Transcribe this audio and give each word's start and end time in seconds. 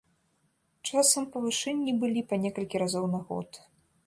Часам 0.89 1.27
павышэнні 1.35 1.95
былі 2.05 2.21
па 2.33 2.41
некалькі 2.47 2.77
разоў 2.85 3.05
на 3.15 3.21
год. 3.31 3.49